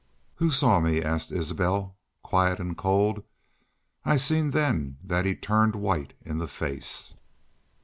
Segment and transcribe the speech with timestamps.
[0.37, 3.23] "'Who saw me?' asked Isbel, quiet an' cold.
[4.03, 7.13] I seen then thet he'd turned white in the face.